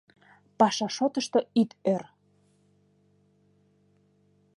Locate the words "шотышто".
0.95-1.39